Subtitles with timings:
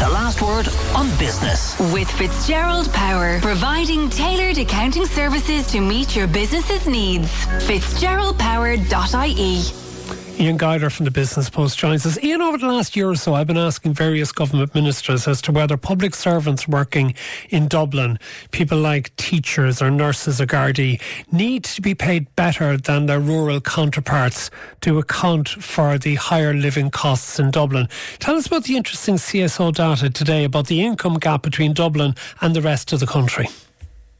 [0.00, 1.78] The last word on business.
[1.92, 7.28] With Fitzgerald Power, providing tailored accounting services to meet your business's needs.
[7.68, 9.79] Fitzgeraldpower.ie.
[10.40, 12.18] Ian Guider from the Business Post joins us.
[12.24, 15.52] Ian, over the last year or so, I've been asking various government ministers as to
[15.52, 17.12] whether public servants working
[17.50, 18.18] in Dublin,
[18.50, 20.98] people like teachers or nurses or Gardaí,
[21.30, 26.88] need to be paid better than their rural counterparts to account for the higher living
[26.88, 27.86] costs in Dublin.
[28.18, 32.56] Tell us about the interesting CSO data today about the income gap between Dublin and
[32.56, 33.46] the rest of the country.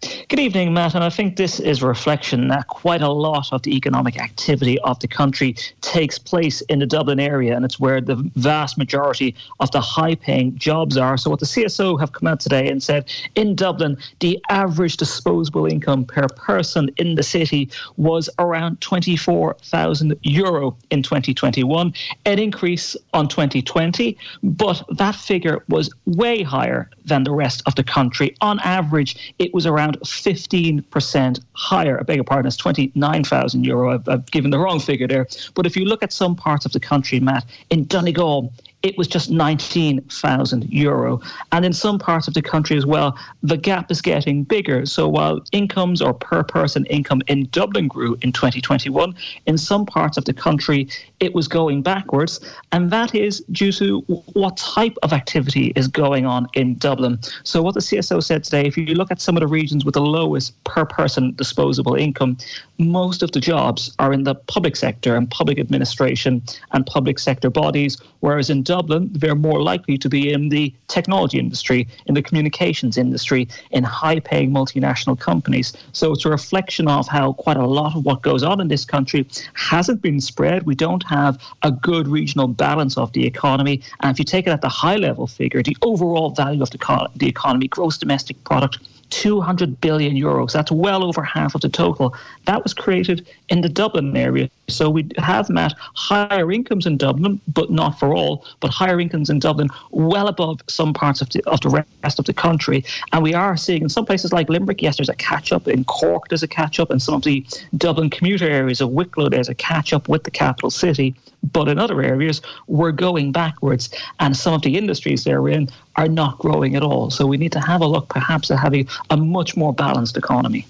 [0.00, 0.94] Good evening, Matt.
[0.94, 4.78] And I think this is a reflection that quite a lot of the economic activity
[4.80, 9.34] of the country takes place in the Dublin area, and it's where the vast majority
[9.58, 11.16] of the high paying jobs are.
[11.16, 15.66] So, what the CSO have come out today and said in Dublin, the average disposable
[15.66, 21.92] income per person in the city was around 24,000 euro in 2021,
[22.24, 27.82] an increase on 2020, but that figure was way higher than the rest of the
[27.82, 28.36] country.
[28.42, 32.00] On average, it was around 15% higher.
[32.00, 33.94] I beg your pardon, it's 29,000 euro.
[33.94, 35.26] I've, I've given the wrong figure there.
[35.54, 39.08] But if you look at some parts of the country, Matt, in Donegal, it was
[39.08, 41.20] just 19,000 euro.
[41.50, 44.86] And in some parts of the country as well, the gap is getting bigger.
[44.86, 49.14] So while incomes or per person income in Dublin grew in 2021,
[49.46, 52.40] in some parts of the country, it was going backwards.
[52.70, 54.00] And that is due to
[54.34, 57.18] what type of activity is going on in Dublin.
[57.42, 59.94] So what the CSO said today, if you look at some of the regions with
[59.94, 62.38] the lowest per person disposable income,
[62.78, 67.50] most of the jobs are in the public sector and public administration and public sector
[67.50, 72.22] bodies, whereas in Dublin, they're more likely to be in the technology industry, in the
[72.22, 75.72] communications industry, in high paying multinational companies.
[75.92, 78.84] So it's a reflection of how quite a lot of what goes on in this
[78.84, 80.64] country hasn't been spread.
[80.64, 83.82] We don't have a good regional balance of the economy.
[84.00, 87.08] And if you take it at the high level figure, the overall value of the,
[87.16, 88.78] the economy, gross domestic product,
[89.10, 90.52] 200 billion euros.
[90.52, 92.14] That's well over half of the total.
[92.46, 94.50] That was created in the Dublin area.
[94.68, 99.30] So we have, Matt, higher incomes in Dublin, but not for all, but higher incomes
[99.30, 102.84] in Dublin well above some parts of the, of the rest of the country.
[103.12, 105.66] And we are seeing in some places like Limerick, yes, there's a catch up.
[105.66, 106.90] In Cork, there's a catch up.
[106.90, 107.44] In some of the
[107.76, 111.14] Dublin commuter areas of Wicklow, there's a catch up with the capital city.
[111.52, 113.90] But in other areas, we're going backwards.
[114.20, 117.10] And some of the industries they're in are not growing at all.
[117.10, 120.64] So we need to have a look perhaps at having a much more balanced economy.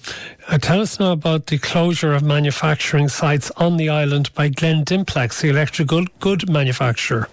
[0.49, 4.85] Uh, tell us now about the closure of manufacturing sites on the island by Glen
[4.85, 7.29] Dimplex, the electrical good manufacturer.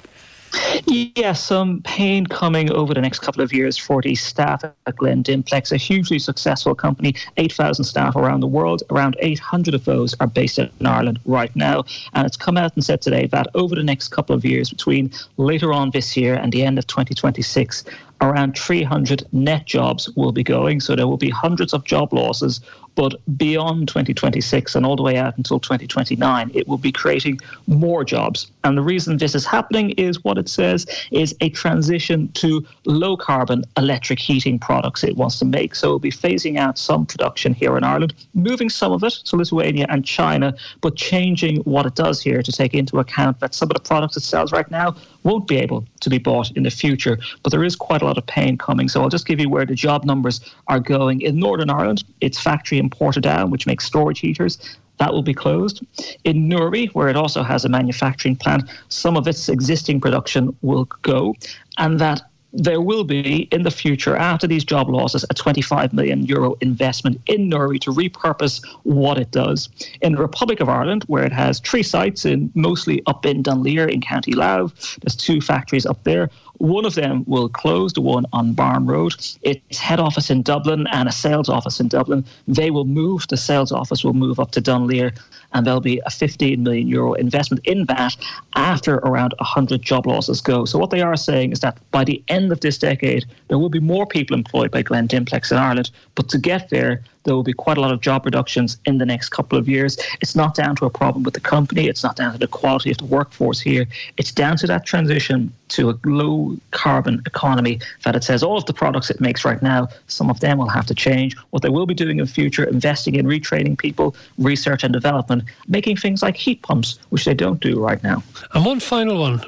[0.88, 5.24] Yes, some pain coming over the next couple of years for the staff at Glen
[5.24, 8.84] Dimplex, a hugely successful company, 8,000 staff around the world.
[8.90, 11.86] Around 800 of those are based in Ireland right now.
[12.14, 15.12] And it's come out and said today that over the next couple of years, between
[15.38, 17.84] later on this year and the end of 2026,
[18.22, 20.80] around 300 net jobs will be going.
[20.80, 22.62] So there will be hundreds of job losses
[22.96, 28.04] but beyond 2026 and all the way out until 2029, it will be creating more
[28.04, 28.52] jobs.
[28.64, 33.18] And the reason this is happening is what it says is a transition to low
[33.18, 35.76] carbon electric heating products it wants to make.
[35.76, 39.36] So it'll be phasing out some production here in Ireland, moving some of it to
[39.36, 43.70] Lithuania and China, but changing what it does here to take into account that some
[43.70, 46.70] of the products it sells right now won't be able to be bought in the
[46.70, 47.18] future.
[47.44, 48.88] But there is quite a lot of pain coming.
[48.88, 51.22] So I'll just give you where the job numbers are going.
[51.22, 54.78] In Northern Ireland, it's factory in Portadown, which makes storage heaters.
[54.98, 55.84] That will be closed.
[56.24, 60.86] In Newry, where it also has a manufacturing plant, some of its existing production will
[61.02, 61.36] go.
[61.78, 62.22] And that
[62.56, 67.20] there will be in the future, after these job losses, a 25 million euro investment
[67.28, 69.70] in Newry to repurpose what it does.
[70.02, 73.88] In the Republic of Ireland, where it has three sites, in mostly up in Dunleer
[73.88, 76.30] in County Louth, there's two factories up there.
[76.60, 79.14] One of them will close, the one on Barn Road.
[79.42, 82.24] Its head office in Dublin and a sales office in Dublin.
[82.48, 85.14] They will move, the sales office will move up to Dunleer,
[85.54, 88.16] and there'll be a 15 million euro investment in that
[88.56, 90.64] after around 100 job losses go.
[90.66, 93.70] So, what they are saying is that by the end of this decade, there will
[93.70, 97.44] be more people employed by Glen Dimplex in Ireland, but to get there, there will
[97.44, 99.98] be quite a lot of job reductions in the next couple of years.
[100.22, 102.92] It's not down to a problem with the company, it's not down to the quality
[102.92, 103.88] of the workforce here.
[104.18, 108.66] It's down to that transition to a low carbon economy that it says all of
[108.66, 111.36] the products it makes right now, some of them will have to change.
[111.50, 115.98] What they will be doing in future, investing in retraining people, research and development, making
[115.98, 118.24] things like heat pumps, which they don't do right now.
[118.54, 119.44] And one final one.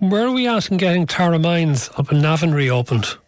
[0.00, 3.18] Where are we at in getting Tara Mines up in Navan reopened?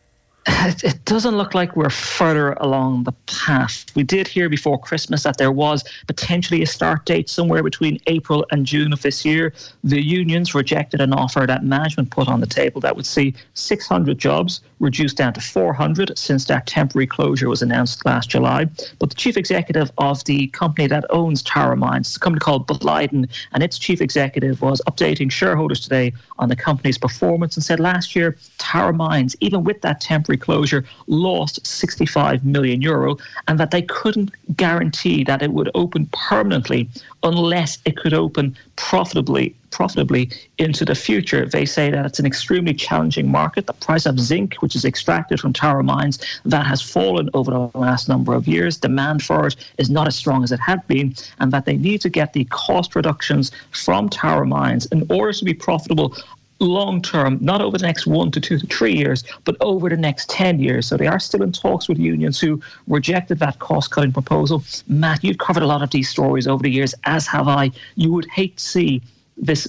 [0.47, 3.85] it doesn't look like we're further along the path.
[3.95, 8.47] We did hear before Christmas that there was potentially a start date somewhere between April
[8.51, 9.53] and June of this year.
[9.85, 14.17] The unions rejected an offer that management put on the table that would see 600
[14.17, 18.67] jobs reduced down to 400 since that temporary closure was announced last July.
[18.99, 22.67] But the chief executive of the company that owns Tara Mines, it's a company called
[22.67, 27.81] Boliden, and its chief executive was updating shareholders today on the company's performance and said
[27.81, 33.71] last year, Tara Mines, even with that temporary closure, lost 65 million euro and that
[33.71, 36.89] they couldn't guarantee that it would open permanently
[37.23, 41.47] unless it could open profitably profitably into the future.
[41.47, 43.67] They say that it's an extremely challenging market.
[43.67, 47.79] The price of zinc, which is extracted from Tara mines, that has fallen over the
[47.79, 48.77] last number of years.
[48.77, 52.01] Demand for it is not as strong as it had been, and that they need
[52.03, 56.15] to get the cost reductions from Tara mines in order to be profitable
[56.63, 59.97] long term, not over the next one to two to three years, but over the
[59.97, 60.87] next 10 years.
[60.87, 64.63] So they are still in talks with unions who rejected that cost cutting proposal.
[64.87, 67.73] Matt, you've covered a lot of these stories over the years, as have I.
[67.97, 69.03] You would hate to see
[69.37, 69.69] this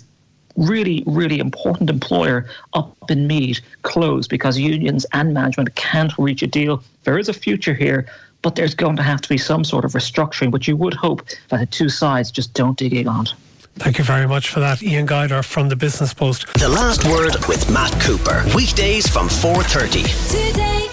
[0.55, 6.47] really, really important employer up in Meath close because unions and management can't reach a
[6.47, 6.83] deal.
[7.03, 8.05] There is a future here,
[8.41, 10.51] but there's going to have to be some sort of restructuring.
[10.51, 13.33] But you would hope that the two sides just don't dig in on it.
[13.75, 16.45] Thank you very much for that, Ian Guider from the Business Post.
[16.59, 20.03] The last word with Matt Cooper, weekdays from 4:30.
[20.29, 20.92] Today